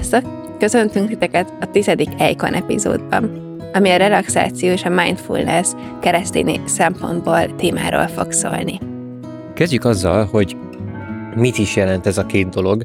[0.00, 0.56] Sziasztok!
[0.58, 3.24] Köszöntünk titeket a tizedik Eikon epizódban,
[3.72, 8.78] ami a relaxáció és a mindfulness keresztény szempontból témáról fog szólni.
[9.54, 10.56] Kezdjük azzal, hogy
[11.34, 12.84] mit is jelent ez a két dolog,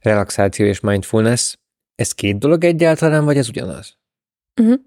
[0.00, 1.54] relaxáció és mindfulness.
[1.94, 3.96] Ez két dolog egyáltalán, vagy ez ugyanaz?
[4.60, 4.78] Uh-huh.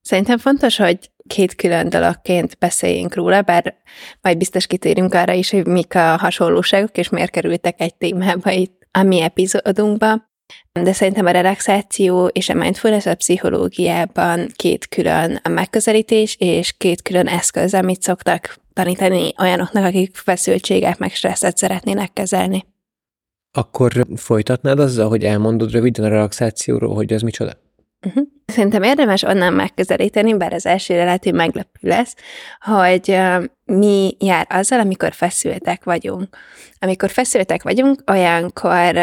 [0.00, 3.76] Szerintem fontos, hogy két külön dologként beszéljünk róla, bár
[4.20, 8.86] majd biztos kitérünk arra is, hogy mik a hasonlóságok, és miért kerültek egy témába itt
[8.90, 10.34] a mi epizódunkba.
[10.72, 17.02] De szerintem a relaxáció és a mindfulness a pszichológiában két külön a megközelítés, és két
[17.02, 22.66] külön eszköz, amit szoktak tanítani olyanoknak, akik feszültséget meg stresszet szeretnének kezelni.
[23.52, 27.52] Akkor folytatnád azzal, hogy elmondod röviden a relaxációról, hogy ez micsoda?
[28.06, 28.24] Uh-huh.
[28.46, 32.14] Szerintem érdemes onnan megközelíteni, bár az elsőre lehet, hogy meglepő lesz,
[32.60, 33.18] hogy
[33.64, 36.36] mi jár azzal, amikor feszültek vagyunk.
[36.78, 38.96] Amikor feszültek vagyunk, olyankor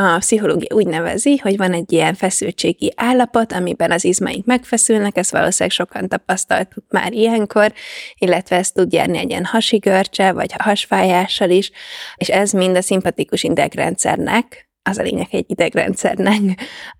[0.00, 5.30] a pszichológia úgy nevezi, hogy van egy ilyen feszültségi állapot, amiben az izmaink megfeszülnek, ezt
[5.30, 7.72] valószínűleg sokan tapasztaltuk már ilyenkor,
[8.18, 11.70] illetve ezt tud járni egy ilyen hasigörcse, vagy hasfájással is,
[12.16, 16.40] és ez mind a szimpatikus idegrendszernek, az a lényeg egy idegrendszernek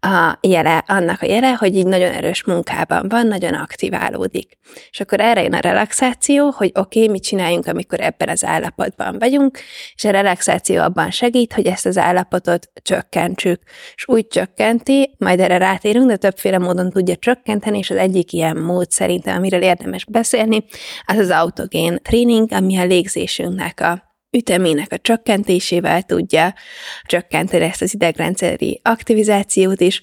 [0.00, 4.58] a jele, annak a jele, hogy így nagyon erős munkában van, nagyon aktiválódik.
[4.90, 9.18] És akkor erre jön a relaxáció, hogy oké, okay, mit csináljunk, amikor ebben az állapotban
[9.18, 9.58] vagyunk,
[9.94, 13.62] és a relaxáció abban segít, hogy ezt az állapotot csökkentsük.
[13.94, 18.56] És úgy csökkenti, majd erre rátérünk, de többféle módon tudja csökkenteni, és az egyik ilyen
[18.56, 20.64] mód szerintem, amiről érdemes beszélni,
[21.06, 26.54] az az autogén tréning, ami a légzésünknek a ütemének a csökkentésével tudja
[27.02, 30.02] csökkenteni ezt az idegrendszeri aktivizációt is,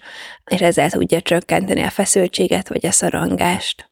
[0.51, 3.91] és ezzel tudja csökkenteni a feszültséget vagy a szorongást.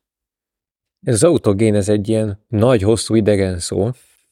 [1.06, 3.90] Ez az autogén, ez egy ilyen nagy, hosszú idegen szó.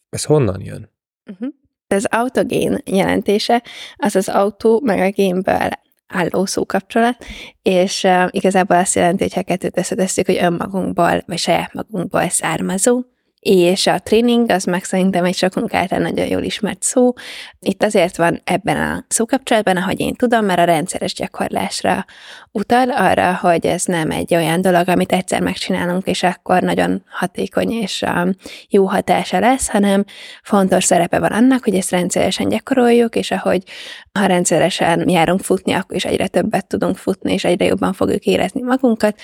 [0.09, 0.90] Ez honnan jön?
[1.31, 1.50] Uh-huh.
[1.88, 3.64] Az autogén jelentése
[3.96, 5.70] az az autó meg a génből
[6.08, 7.26] álló szókapcsolat,
[7.62, 13.03] és uh, igazából azt jelenti, hogy ha kettőt összetesszük, hogy önmagunkból, vagy saját magunkból származó,
[13.41, 17.13] és a tréning az meg szerintem egy sokunk által nagyon jól ismert szó.
[17.59, 22.06] Itt azért van ebben a szókapcsolatban, ahogy én tudom, mert a rendszeres gyakorlásra
[22.52, 27.72] utal arra, hogy ez nem egy olyan dolog, amit egyszer megcsinálunk, és akkor nagyon hatékony
[27.72, 28.06] és
[28.69, 30.03] jó hatása lesz, hanem
[30.44, 33.63] fontos szerepe van annak, hogy ezt rendszeresen gyakoroljuk, és ahogy
[34.19, 38.62] ha rendszeresen járunk futni, akkor is egyre többet tudunk futni, és egyre jobban fogjuk érezni
[38.62, 39.19] magunkat.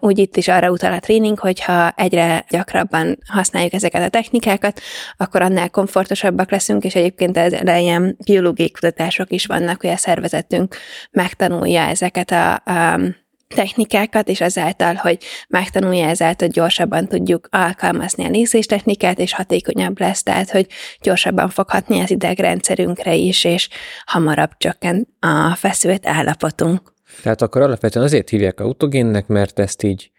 [0.00, 4.80] Úgy itt is arra utal a tréning, hogyha egyre gyakrabban használjuk ezeket a technikákat,
[5.16, 10.76] akkor annál komfortosabbak leszünk, és egyébként ez ilyen biológiai kutatások is vannak, hogy a szervezetünk
[11.10, 13.16] megtanulja ezeket a um,
[13.54, 15.18] technikákat, és ezáltal, hogy
[15.48, 20.66] megtanulja ezáltal, gyorsabban tudjuk alkalmazni a nézéstechnikát, és hatékonyabb lesz, tehát, hogy
[21.00, 23.68] gyorsabban fog hatni az idegrendszerünkre is, és
[24.04, 26.92] hamarabb csökken a feszült állapotunk.
[27.22, 30.10] Tehát akkor alapvetően azért hívják autogénnek, mert ezt így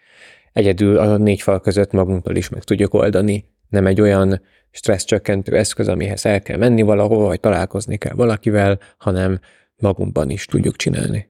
[0.54, 3.46] egyedül a négy fal között magunktól is meg tudjuk oldani.
[3.70, 4.42] Nem egy olyan
[4.72, 9.40] stressz csökkentő eszköz, amihez el kell menni valahova, vagy találkozni kell valakivel, hanem
[9.76, 11.30] magunkban is tudjuk csinálni.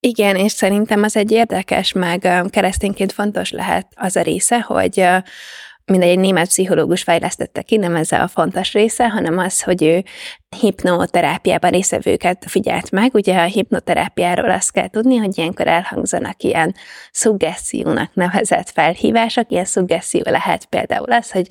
[0.00, 5.06] Igen, és szerintem az egy érdekes, meg keresztényként fontos lehet az a része, hogy
[5.92, 10.04] mindegy, egy német pszichológus fejlesztette ki, nem ez a fontos része, hanem az, hogy ő
[10.60, 13.14] hipnoterápiában részevőket figyelt meg.
[13.14, 16.74] Ugye a hipnoterápiáról azt kell tudni, hogy ilyenkor elhangzanak ilyen
[17.10, 19.50] szuggessziónak nevezett felhívások.
[19.50, 21.46] Ilyen szuggesszió lehet például az, hogy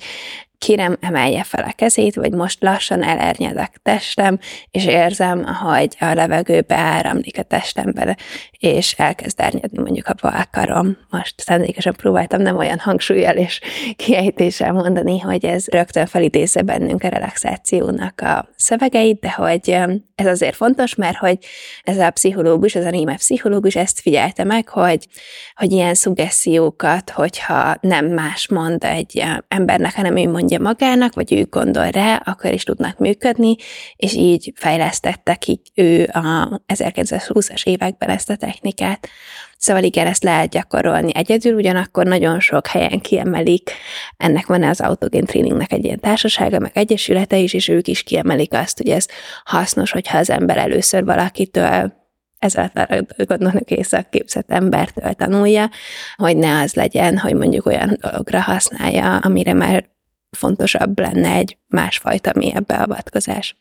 [0.62, 4.38] kérem emelje fel a kezét, vagy most lassan elernyedek testem,
[4.70, 8.16] és érzem, hogy a levegő beáramlik a testembe,
[8.58, 10.96] és elkezd ernyedni mondjuk a balkarom.
[11.10, 13.60] Most szándékosan próbáltam nem olyan hangsúlyjal és
[13.96, 19.76] kiejtéssel mondani, hogy ez rögtön felidézze bennünk a relaxációnak a szövegeit, de hogy
[20.14, 21.38] ez azért fontos, mert hogy
[21.82, 25.06] ez a pszichológus, ez a német pszichológus ezt figyelte meg, hogy,
[25.54, 31.46] hogy ilyen szuggessziókat, hogyha nem más mond egy embernek, hanem ő mondja magának, vagy ő
[31.50, 33.56] gondol rá, akkor is tudnak működni,
[33.96, 39.08] és így fejlesztette ki ő a 1920-as években ezt a technikát.
[39.56, 43.70] Szóval igen, ezt lehet gyakorolni egyedül, ugyanakkor nagyon sok helyen kiemelik,
[44.16, 48.54] ennek van az autogén tréningnek egy ilyen társasága, meg egyesülete is, és ők is kiemelik
[48.54, 49.06] azt, hogy ez
[49.44, 52.00] hasznos, hogyha az ember először valakitől
[52.38, 53.64] ezáltal gondolnak
[54.10, 55.70] képzett embertől tanulja,
[56.16, 59.91] hogy ne az legyen, hogy mondjuk olyan dologra használja, amire már
[60.36, 63.56] fontosabb lenne egy másfajta mélyebb beavatkozás.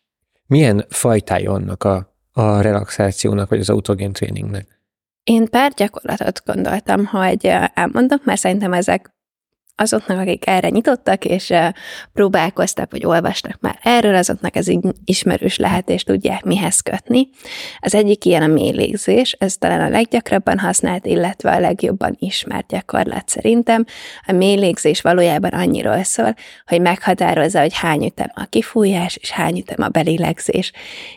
[0.48, 4.80] Milyen fajtája annak a, a relaxációnak, vagy az autogén tréningnek?
[5.24, 9.14] Én pár gyakorlatot gondoltam, hogy elmondok, mert szerintem ezek
[9.76, 11.54] azoknak, akik erre nyitottak, és
[12.14, 14.68] próbálkoztak, vagy olvastak már erről, azoknak ez
[15.06, 17.30] ismerős lehet, és tudják mihez kötni.
[17.80, 23.30] Az egyik ilyen a mélégzés, ez talán a leggyakrabban használt, illetve a legjobban ismert gyakorlat
[23.30, 23.86] szerintem.
[24.26, 26.34] A mélégzés valójában annyiról szól,
[26.66, 30.72] hogy meghatározza, hogy hány ütem a kifújás, és hány ütem a belélegzés.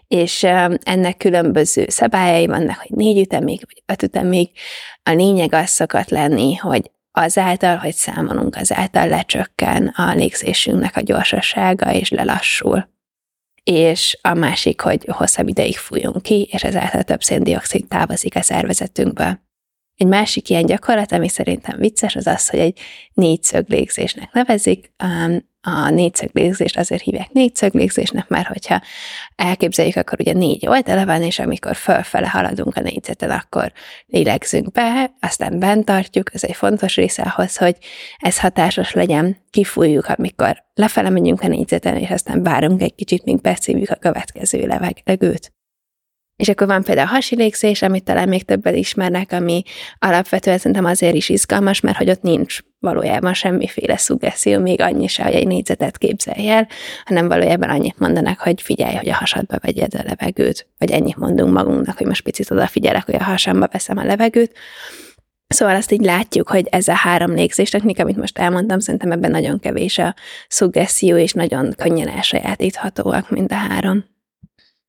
[0.09, 0.43] És
[0.83, 4.51] ennek különböző szabályai vannak, hogy négy ütemig, vagy öt ütemig.
[5.03, 11.93] A lényeg az szokott lenni, hogy azáltal, hogy számolunk, azáltal lecsökken a légzésünknek a gyorsasága,
[11.93, 12.89] és lelassul.
[13.63, 19.43] És a másik, hogy hosszabb ideig fújunk ki, és ezáltal több széndiokszid távozik a szervezetünkből.
[19.97, 22.81] Egy másik ilyen gyakorlat, ami szerintem vicces, az az, hogy egy
[23.13, 24.93] négyszög légzésnek nevezik.
[25.67, 28.81] A négyszöglégzést azért hívják négyszöglégzésnek, mert hogyha
[29.37, 33.73] elképzeljük, akkor ugye négy oldala van, és amikor fölfele haladunk a négyzeten, akkor
[34.07, 37.77] lélegzünk be, aztán bent tartjuk, ez egy fontos része ahhoz, hogy
[38.19, 43.41] ez hatásos legyen, kifújjuk, amikor lefele megyünk a négyzeten, és aztán várunk egy kicsit, míg
[43.41, 45.53] beszívjuk a következő levegőt.
[46.37, 49.63] És akkor van például a hasi légzés, amit talán még többen ismernek, ami
[49.99, 55.23] alapvetően szerintem azért is izgalmas, mert hogy ott nincs valójában semmiféle szuggeszió, még annyi se,
[55.25, 56.69] hogy egy négyzetet képzelj el,
[57.05, 61.53] hanem valójában annyit mondanak, hogy figyelj, hogy a hasadba vegyed a levegőt, vagy ennyit mondunk
[61.53, 64.53] magunknak, hogy most picit odafigyelek, hogy a hasamba veszem a levegőt.
[65.47, 69.31] Szóval azt így látjuk, hogy ez a három légzés technika, amit most elmondtam, szerintem ebben
[69.31, 70.15] nagyon kevés a
[70.49, 74.14] szuggeszió, és nagyon könnyen elsajátíthatóak mind a három.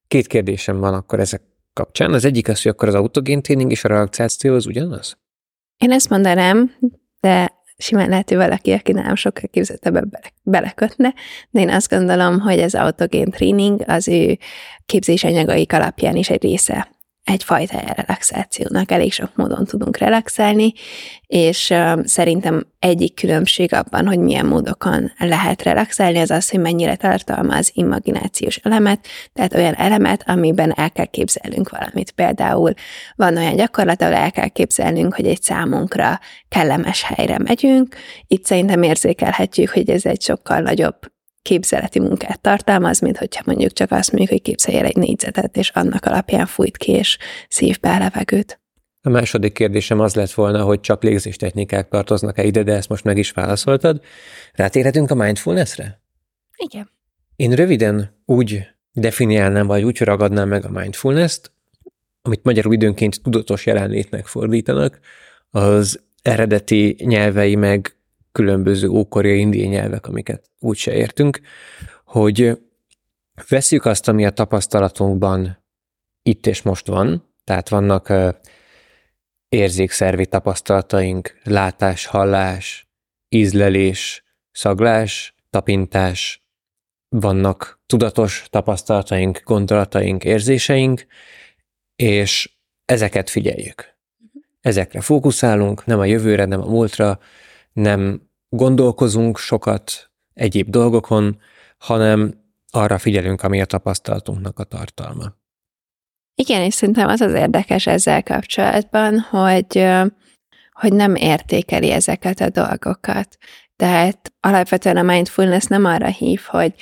[0.08, 1.42] Két kérdésem van akkor ezek
[1.74, 2.14] kapcsán.
[2.14, 5.18] Az egyik az, hogy akkor az autogén tréning és a relaxáció az ugyanaz?
[5.78, 6.76] Én ezt mondanám,
[7.20, 11.14] de simán lehet, hogy valaki, aki nem sokkal képzettebb bele, belekötne,
[11.50, 14.38] de én azt gondolom, hogy az autogén tréning az ő
[14.86, 16.95] képzésanyagaik alapján is egy része
[17.26, 18.92] egyfajta relaxációnak.
[18.92, 20.74] Elég sok módon tudunk relaxálni,
[21.28, 21.74] és
[22.04, 28.58] szerintem egyik különbség abban, hogy milyen módokon lehet relaxálni, az az, hogy mennyire tartalmaz imaginációs
[28.58, 32.12] elemet, tehát olyan elemet, amiben el kell képzelnünk valamit.
[32.12, 32.74] Például
[33.16, 36.20] van olyan gyakorlat, ahol el kell képzelnünk, hogy egy számunkra
[36.50, 37.96] kellemes helyre megyünk.
[38.28, 40.98] Itt szerintem érzékelhetjük, hogy ez egy sokkal nagyobb
[41.46, 45.70] képzeleti munkát tartalmaz, mint hogyha mondjuk csak azt mondjuk, hogy képzelj el egy négyzetet, és
[45.70, 47.18] annak alapján fújt ki, és
[47.50, 48.60] szív be a levegőt.
[49.02, 53.18] A második kérdésem az lett volna, hogy csak légzéstechnikák tartoznak-e ide, de ezt most meg
[53.18, 54.02] is válaszoltad.
[54.54, 56.02] Rátérhetünk a mindfulnessre?
[56.58, 56.90] Igen.
[57.36, 61.52] Én röviden úgy definiálnám, vagy úgy ragadnám meg a mindfulness-t,
[62.22, 65.00] amit magyarul időnként tudatos jelenlétnek fordítanak,
[65.50, 67.96] az eredeti nyelvei meg
[68.36, 71.40] különböző ókori indiai nyelvek, amiket úgyse értünk,
[72.06, 72.62] hogy
[73.50, 75.64] veszük azt, ami a tapasztalatunkban
[76.24, 78.14] itt és most van, tehát vannak
[79.50, 82.88] érzékszervi tapasztalataink, látás, hallás,
[83.30, 86.44] ízlelés, szaglás, tapintás,
[87.10, 91.06] vannak tudatos tapasztalataink, gondolataink, érzéseink,
[91.96, 92.54] és
[92.86, 93.94] ezeket figyeljük.
[94.62, 97.20] Ezekre fókuszálunk, nem a jövőre, nem a múltra,
[97.76, 101.40] nem gondolkozunk sokat egyéb dolgokon,
[101.78, 105.34] hanem arra figyelünk, ami a tapasztalatunknak a tartalma.
[106.36, 109.88] Igen, és szerintem az az érdekes ezzel kapcsolatban, hogy,
[110.72, 113.38] hogy nem értékeli ezeket a dolgokat.
[113.76, 116.74] Tehát alapvetően a mindfulness nem arra hív, hogy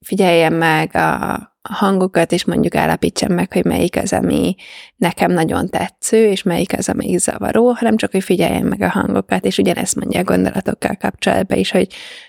[0.00, 4.54] figyeljen meg a, hangokat, és mondjuk állapítsam meg, hogy melyik az, ami
[4.96, 9.44] nekem nagyon tetsző, és melyik az, ami zavaró, hanem csak, hogy figyeljen meg a hangokat,
[9.44, 11.86] és ugyanezt mondja a gondolatokkal kapcsolatban is, hogy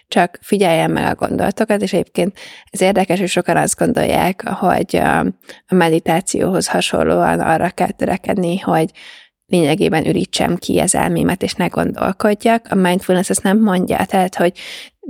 [0.07, 2.37] csak figyeljen meg a gondolatokat, és egyébként
[2.69, 4.95] ez érdekes, hogy sokan azt gondolják, hogy
[5.67, 8.91] a meditációhoz hasonlóan arra kell törekedni, hogy
[9.47, 12.67] lényegében ürítsem ki az elmémet, és ne gondolkodjak.
[12.69, 14.51] A mindfulness ezt nem mondja, tehát, hogy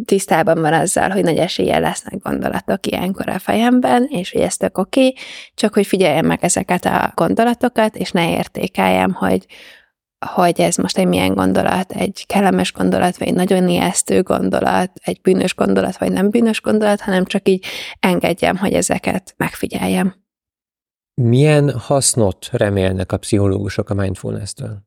[0.06, 4.78] tisztában van azzal, hogy nagy eséllyel lesznek gondolatok ilyenkor a fejemben, és hogy ez tök
[4.78, 5.14] oké,
[5.54, 9.46] csak hogy figyeljem meg ezeket a gondolatokat, és ne értékeljem, hogy,
[10.36, 15.22] hogy ez most egy milyen gondolat, egy kellemes gondolat, vagy egy nagyon ijesztő gondolat, egy
[15.22, 17.66] bűnös gondolat, vagy nem bűnös gondolat, hanem csak így
[18.00, 20.16] engedjem, hogy ezeket megfigyeljem.
[21.22, 24.84] Milyen hasznot remélnek a pszichológusok a mindfulness-től?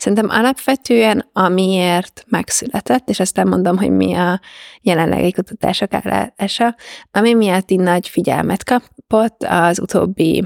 [0.00, 4.40] Szerintem alapvetően amiért megszületett, és aztán mondom, hogy mi a
[4.80, 6.76] jelenlegi kutatások állása,
[7.10, 10.44] ami miatt így nagy figyelmet kapott az utóbbi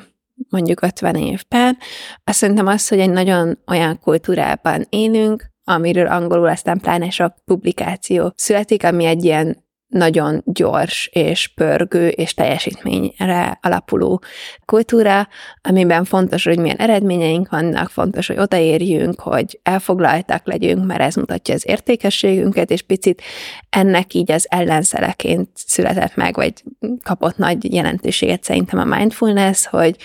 [0.48, 1.78] mondjuk 50 évben,
[2.24, 8.32] azt szerintem az, hogy egy nagyon olyan kultúrában élünk, amiről angolul aztán pláne sok publikáció
[8.36, 9.63] születik, ami egy ilyen
[9.94, 14.22] nagyon gyors és pörgő és teljesítményre alapuló
[14.64, 15.28] kultúra,
[15.62, 21.54] amiben fontos, hogy milyen eredményeink vannak, fontos, hogy odaérjünk, hogy elfoglaltak legyünk, mert ez mutatja
[21.54, 23.22] az értékességünket, és picit
[23.70, 26.52] ennek így az ellenszeleként született meg, vagy
[27.02, 29.96] kapott nagy jelentőséget szerintem a mindfulness, hogy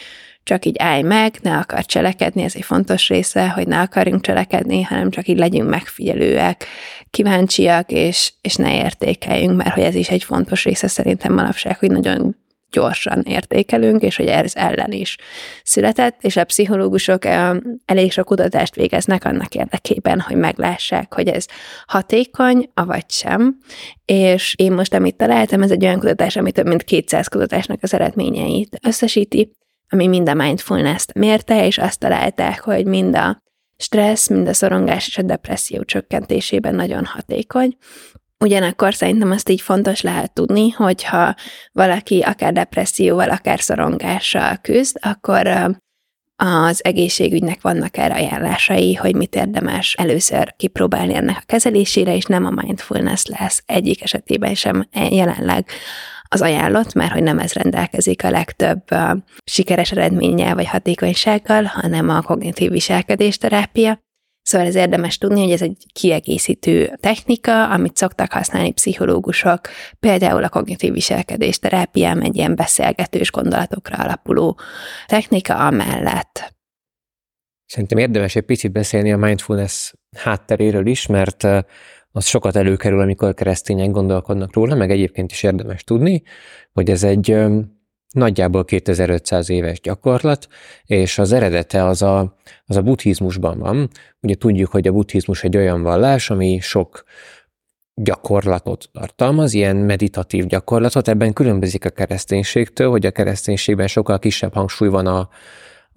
[0.49, 4.81] csak így állj meg, ne akar cselekedni, ez egy fontos része, hogy ne akarjunk cselekedni,
[4.81, 6.65] hanem csak így legyünk megfigyelőek,
[7.09, 11.91] kíváncsiak, és, és ne értékeljünk, mert hogy ez is egy fontos része szerintem manapság, hogy
[11.91, 12.35] nagyon
[12.71, 15.17] gyorsan értékelünk, és hogy ez ellen is
[15.63, 17.25] született, és a pszichológusok
[17.85, 21.45] elég sok kutatást végeznek annak érdekében, hogy meglássák, hogy ez
[21.85, 23.57] hatékony, avagy sem.
[24.05, 27.93] És én most, amit találtam, ez egy olyan kutatás, ami több mint 200 kutatásnak az
[27.93, 29.51] eredményeit összesíti,
[29.89, 33.41] ami mind a mindfulness-t mérte, és azt találták, hogy mind a
[33.77, 37.77] stressz, mind a szorongás és a depresszió csökkentésében nagyon hatékony.
[38.39, 41.35] Ugyanakkor szerintem azt így fontos lehet tudni, hogyha
[41.71, 45.47] valaki akár depresszióval, akár szorongással küzd, akkor
[46.35, 52.45] az egészségügynek vannak erre ajánlásai, hogy mit érdemes először kipróbálni ennek a kezelésére, és nem
[52.45, 55.65] a mindfulness lesz egyik esetében sem jelenleg
[56.29, 58.83] az ajánlott, mert hogy nem ez rendelkezik a legtöbb
[59.43, 63.99] sikeres eredménnyel vagy hatékonysággal, hanem a kognitív viselkedésterápia.
[64.41, 69.59] Szóval ez érdemes tudni, hogy ez egy kiegészítő technika, amit szoktak használni pszichológusok,
[69.99, 74.59] például a kognitív viselkedésterápiám egy ilyen beszélgetős gondolatokra alapuló
[75.05, 76.53] technika amellett.
[77.65, 81.47] Szerintem érdemes egy picit beszélni a mindfulness hátteréről is, mert
[82.11, 86.23] az sokat előkerül, amikor keresztények gondolkodnak róla, meg egyébként is érdemes tudni,
[86.73, 87.37] hogy ez egy
[88.13, 90.47] nagyjából 2500 éves gyakorlat,
[90.85, 92.35] és az eredete az a,
[92.65, 93.89] az a buddhizmusban van.
[94.21, 97.03] Ugye tudjuk, hogy a buddhizmus egy olyan vallás, ami sok
[97.93, 104.89] gyakorlatot tartalmaz, ilyen meditatív gyakorlatot, ebben különbözik a kereszténységtől, hogy a kereszténységben sokkal kisebb hangsúly
[104.89, 105.29] van a,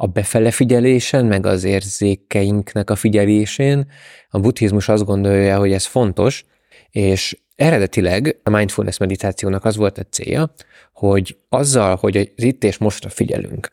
[0.03, 3.91] a befele figyelésen, meg az érzékeinknek a figyelésén.
[4.31, 6.45] A buddhizmus azt gondolja, hogy ez fontos,
[6.91, 10.53] és eredetileg a mindfulness meditációnak az volt a célja,
[10.93, 13.73] hogy azzal, hogy az itt és mostra figyelünk,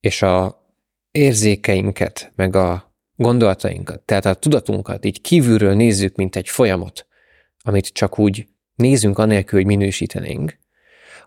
[0.00, 0.64] és a
[1.10, 7.06] érzékeinket, meg a gondolatainkat, tehát a tudatunkat így kívülről nézzük, mint egy folyamot,
[7.62, 10.58] amit csak úgy nézünk anélkül, hogy minősítenénk,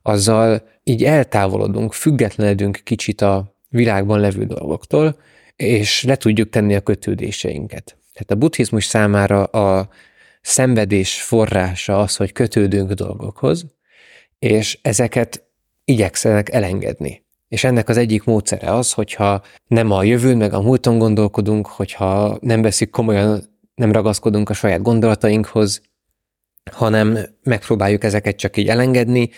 [0.01, 5.20] azzal így eltávolodunk, függetlenedünk kicsit a világban levő dolgoktól,
[5.56, 7.98] és le tudjuk tenni a kötődéseinket.
[8.14, 9.90] Tehát a buddhizmus számára a
[10.42, 13.66] szenvedés forrása az, hogy kötődünk dolgokhoz,
[14.40, 15.44] és ezeket
[15.86, 17.24] igyekszenek elengedni.
[17.48, 22.38] És ennek az egyik módszere az, hogyha nem a jövőn meg a múlton gondolkodunk, hogyha
[22.42, 23.44] nem veszik komolyan,
[23.76, 25.82] nem ragaszkodunk a saját gondolatainkhoz,
[26.72, 29.30] hanem megpróbáljuk ezeket csak így elengedni,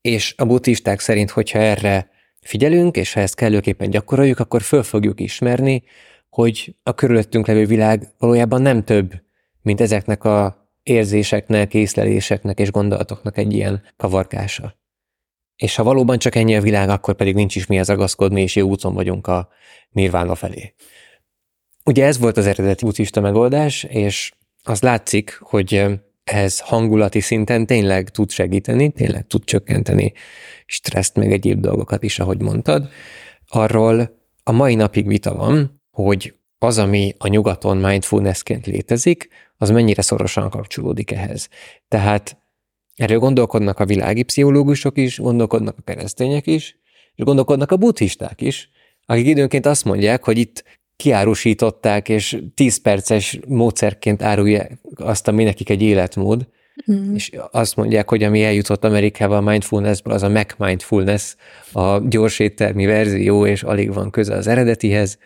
[0.00, 2.10] és a buddhisták szerint, hogyha erre
[2.40, 5.82] figyelünk, és ha ezt kellőképpen gyakoroljuk, akkor föl fogjuk ismerni,
[6.28, 9.12] hogy a körülöttünk levő világ valójában nem több,
[9.62, 14.78] mint ezeknek a érzéseknek, észleléseknek és gondolatoknak egy ilyen kavarkása.
[15.56, 18.68] És ha valóban csak ennyi a világ, akkor pedig nincs is mihez ragaszkodni, és jó
[18.68, 19.48] úton vagyunk a
[19.90, 20.74] nirvána felé.
[21.84, 24.32] Ugye ez volt az eredeti buddhista megoldás, és
[24.62, 25.86] az látszik, hogy
[26.30, 30.12] ez hangulati szinten tényleg tud segíteni, tényleg tud csökkenteni
[30.66, 32.88] stresszt, meg egyéb dolgokat is, ahogy mondtad.
[33.48, 40.02] Arról a mai napig vita van, hogy az, ami a nyugaton mindfulnessként létezik, az mennyire
[40.02, 41.48] szorosan kapcsolódik ehhez.
[41.88, 42.36] Tehát
[42.96, 46.76] erről gondolkodnak a világi pszichológusok is, gondolkodnak a keresztények is,
[47.14, 48.68] és gondolkodnak a buddhisták is,
[49.06, 55.70] akik időnként azt mondják, hogy itt kiárusították, és 10 perces módszerként árulják azt, ami nekik
[55.70, 56.46] egy életmód,
[56.92, 57.14] mm.
[57.14, 61.34] és azt mondják, hogy ami eljutott Amerikába a mindfulnessből, az a Mac mindfulness,
[61.72, 65.18] a gyors éttermi verzió, és alig van köze az eredetihez,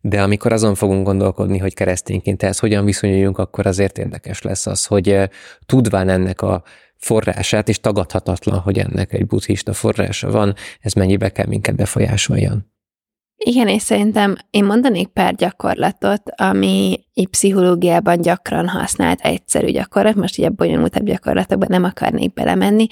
[0.00, 4.86] de amikor azon fogunk gondolkodni, hogy keresztényként ehhez hogyan viszonyuljunk, akkor azért érdekes lesz az,
[4.86, 5.28] hogy eh,
[5.66, 6.62] tudván ennek a
[6.96, 12.76] forrását, és tagadhatatlan, hogy ennek egy buddhista forrása van, ez mennyibe kell minket befolyásoljon.
[13.44, 20.38] Igen, és szerintem én mondanék pár gyakorlatot, ami így pszichológiában gyakran használt egyszerű gyakorlat, most
[20.38, 22.86] ugye bonyolultabb gyakorlatokban nem akarnék belemenni,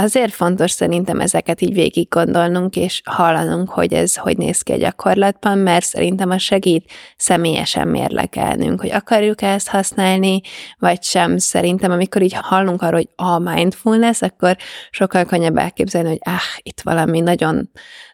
[0.00, 4.76] Azért fontos szerintem ezeket így végig gondolnunk, és hallanunk, hogy ez hogy néz ki a
[4.76, 10.40] gyakorlatban, mert szerintem a segít személyesen mérlegelnünk, hogy akarjuk ezt használni,
[10.78, 11.38] vagy sem.
[11.38, 14.56] Szerintem, amikor így hallunk arról, hogy a mindfulness, akkor
[14.90, 17.70] sokkal könnyebb elképzelni, hogy ah, itt valami nagyon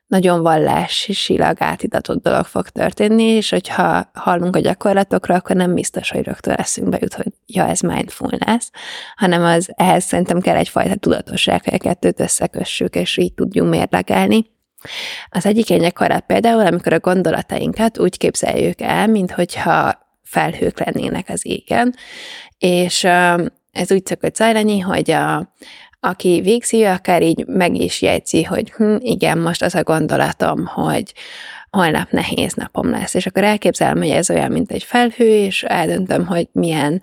[0.07, 6.23] nagyon vallásilag átidatott dolog fog történni, és hogyha hallunk a gyakorlatokra, akkor nem biztos, hogy
[6.23, 8.71] rögtön eszünkbe jut, hogy ja, ez mindfulness,
[9.17, 14.53] hanem az ehhez szerintem kell egyfajta tudatosság, hogy a kettőt összekössük, és így tudjunk mérlegelni.
[15.29, 21.47] Az egyik ilyen gyakorlat például, amikor a gondolatainkat úgy képzeljük el, mintha felhők lennének az
[21.47, 21.95] égen,
[22.59, 23.05] és
[23.73, 25.53] ez úgy szokott zajlani, hogy a,
[26.05, 31.13] aki végzi, akár így meg is jegyzi, hogy hm, igen, most az a gondolatom, hogy
[31.71, 36.27] holnap nehéz napom lesz, és akkor elképzelem, hogy ez olyan, mint egy felhő, és eldöntöm,
[36.27, 37.03] hogy milyen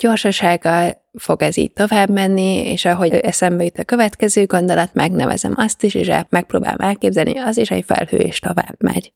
[0.00, 5.82] gyorsasággal fog ez így tovább menni, és ahogy eszembe jut a következő gondolat, megnevezem azt
[5.82, 9.12] is, és megpróbálom elképzelni, az is egy felhő, és tovább megy.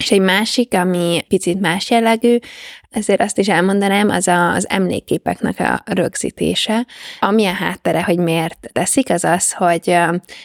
[0.00, 2.36] És egy másik, ami picit más jellegű,
[2.90, 6.86] ezért azt is elmondanám, az a, az emlékképeknek a rögzítése.
[7.20, 9.96] Ami a háttere, hogy miért teszik, az az, hogy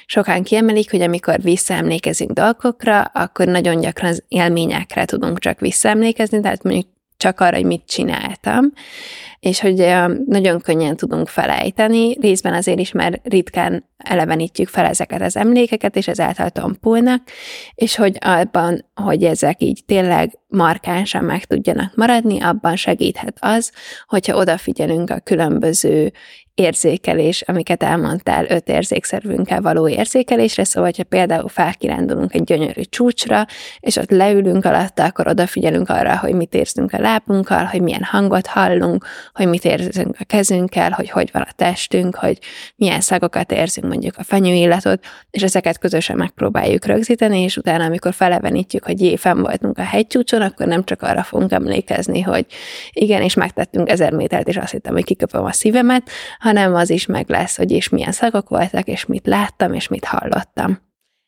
[0.06, 6.64] sokan kiemelik, hogy amikor visszaemlékezünk dolgokra, akkor nagyon gyakran az élményekre tudunk csak visszaemlékezni, tehát
[6.64, 6.95] mondjuk
[7.25, 8.72] csak arra, hogy mit csináltam,
[9.39, 9.94] és hogy
[10.25, 16.08] nagyon könnyen tudunk felejteni, részben azért is, mert ritkán elevenítjük fel ezeket az emlékeket, és
[16.08, 17.22] ezáltal tompulnak,
[17.75, 23.72] és hogy abban, hogy ezek így tényleg markánsan meg tudjanak maradni, abban segíthet az,
[24.08, 26.12] hogyha odafigyelünk a különböző
[26.56, 33.46] érzékelés, amiket elmondtál, öt érzékszervünkkel való érzékelésre, szóval, ha például felkirándulunk egy gyönyörű csúcsra,
[33.80, 38.48] és ott leülünk alatta, akkor odafigyelünk arra, hogy mit érzünk a lábunkkal, hogy milyen hangot
[38.48, 42.40] hallunk, hogy mit érzünk a kezünkkel, hogy hogy van a testünk, hogy
[42.76, 48.84] milyen szagokat érzünk, mondjuk a fenyőillatot, és ezeket közösen megpróbáljuk rögzíteni, és utána, amikor felevenítjük,
[48.84, 52.46] hogy jé, fenn voltunk a hegycsúcson, akkor nem csak arra fogunk emlékezni, hogy
[52.92, 56.10] igen, és megtettünk ezer métert, és azt hittem, hogy kiköpöm a szívemet,
[56.46, 60.06] hanem az is meg lesz, hogy és milyen szagok voltak, és mit láttam, és mit
[60.06, 60.80] hallottam.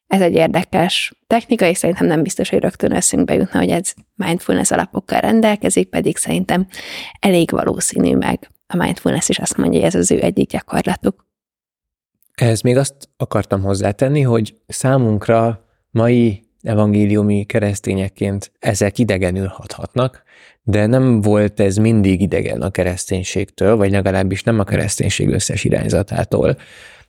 [0.08, 4.72] Ez egy érdekes technika, és szerintem nem biztos, hogy rögtön eszünkbe jutna, hogy ez mindfulness
[4.72, 6.68] alapokkal rendelkezik, pedig szerintem
[7.20, 8.50] elég valószínű meg.
[8.68, 11.26] A mindfulness is azt mondja, hogy ez az ő egyik gyakorlatuk.
[12.34, 20.24] Ez még azt akartam hozzátenni, hogy számunkra mai evangéliumi keresztényekként ezek idegenül hathatnak,
[20.69, 26.58] de nem volt ez mindig idegen a kereszténységtől, vagy legalábbis nem a kereszténység összes irányzatától.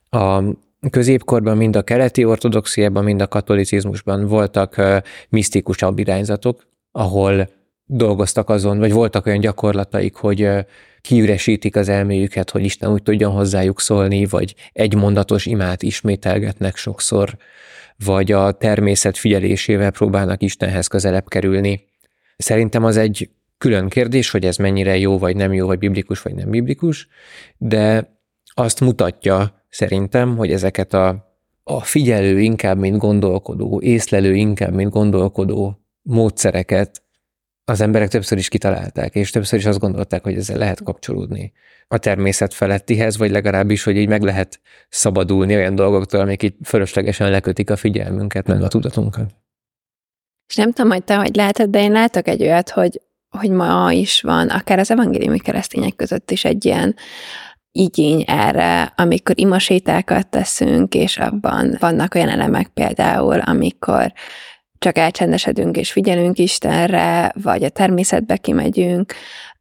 [0.09, 0.43] A
[0.89, 4.81] középkorban mind a keleti ortodoxiában, mind a katolicizmusban voltak
[5.29, 7.49] misztikusabb irányzatok, ahol
[7.85, 10.49] dolgoztak azon, vagy voltak olyan gyakorlataik, hogy
[11.01, 17.37] kiüresítik az elméjüket, hogy Isten úgy tudjon hozzájuk szólni, vagy egy mondatos imát ismételgetnek sokszor,
[18.05, 21.87] vagy a természet figyelésével próbálnak Istenhez közelebb kerülni.
[22.37, 26.33] Szerintem az egy külön kérdés, hogy ez mennyire jó, vagy nem jó, vagy biblikus, vagy
[26.33, 27.07] nem biblikus,
[27.57, 28.13] de
[28.53, 35.79] azt mutatja szerintem, hogy ezeket a, a figyelő inkább, mint gondolkodó, észlelő inkább, mint gondolkodó
[36.01, 37.01] módszereket
[37.65, 41.51] az emberek többször is kitalálták, és többször is azt gondolták, hogy ezzel lehet kapcsolódni
[41.87, 47.29] a természet felettihez, vagy legalábbis, hogy így meg lehet szabadulni olyan dolgoktól, amik itt fölöslegesen
[47.29, 49.31] lekötik a figyelmünket, meg a tudatunkat.
[50.47, 53.91] És nem tudom, hogy te hogy látod, de én látok egy olyat, hogy, hogy ma
[53.91, 56.95] is van, akár az evangéliumi keresztények között is egy ilyen
[57.71, 64.13] igény erre, amikor imasétákat teszünk, és abban vannak olyan elemek például, amikor
[64.77, 69.13] csak elcsendesedünk és figyelünk Istenre, vagy a természetbe kimegyünk,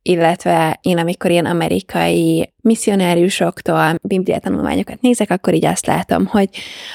[0.02, 6.48] illetve én, amikor ilyen amerikai misszionáriusoktól bibliatanulmányokat nézek, akkor így azt látom, hogy,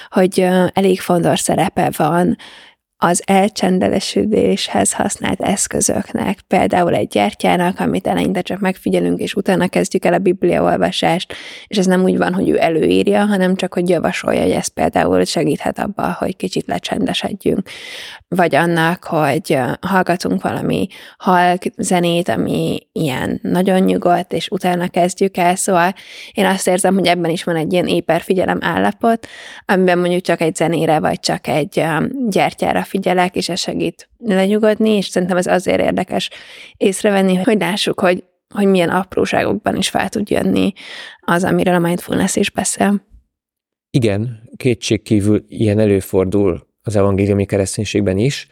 [0.09, 0.39] hogy
[0.73, 2.38] elég fontos szerepe van
[3.05, 10.13] az elcsendelesüléshez használt eszközöknek, például egy gyertyának, amit eleinte csak megfigyelünk, és utána kezdjük el
[10.13, 11.33] a bibliaolvasást,
[11.67, 15.23] és ez nem úgy van, hogy ő előírja, hanem csak, hogy javasolja, hogy ez például
[15.23, 17.69] segíthet abban, hogy kicsit lecsendesedjünk.
[18.27, 20.87] Vagy annak, hogy hallgatunk valami
[21.17, 25.93] halk zenét, ami ilyen nagyon nyugodt, és utána kezdjük el, szóval
[26.31, 29.27] én azt érzem, hogy ebben is van egy ilyen éperfigyelem állapot,
[29.65, 31.83] amiben mondjuk csak egy zenére, vagy csak egy
[32.29, 36.29] gyertyára figyelek, és ez segít lenyugodni, és szerintem ez azért érdekes
[36.77, 40.73] észrevenni, hogy lássuk, hogy, hogy milyen apróságokban is fel tud jönni
[41.21, 43.06] az, amiről a mindfulness is beszél.
[43.89, 48.47] Igen, kétségkívül ilyen előfordul az evangéliumi kereszténységben is,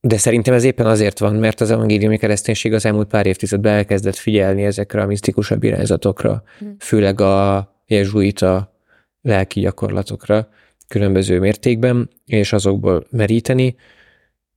[0.00, 4.16] de szerintem ez éppen azért van, mert az evangéliumi kereszténység az elmúlt pár évtizedben elkezdett
[4.16, 6.66] figyelni ezekre a misztikusabb irányzatokra, hm.
[6.78, 8.80] főleg a jezsuita
[9.22, 10.48] lelki gyakorlatokra,
[10.88, 13.74] különböző mértékben, és azokból meríteni.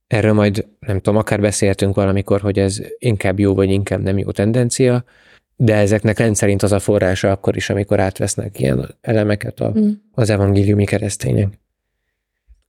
[0.06, 4.30] Erről majd, nem tudom, akár beszéltünk valamikor, hogy ez inkább jó, vagy inkább nem jó
[4.30, 5.04] tendencia,
[5.56, 9.90] de ezeknek rendszerint az a forrása akkor is, amikor átvesznek ilyen elemeket a, mm.
[10.12, 11.48] az evangéliumi keresztények.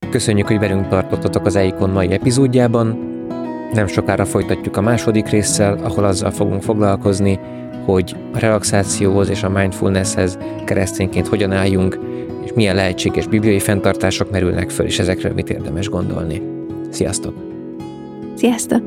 [0.09, 3.09] Köszönjük, hogy velünk tartottatok az EIKON mai epizódjában.
[3.73, 7.39] Nem sokára folytatjuk a második résszel, ahol azzal fogunk foglalkozni,
[7.85, 11.99] hogy a relaxációhoz és a mindfulnesshez keresztényként hogyan álljunk,
[12.51, 16.41] és milyen lehetséges bibliai fenntartások merülnek föl, és ezekről mit érdemes gondolni.
[16.89, 17.33] Sziasztok!
[18.35, 18.81] Sziasztok!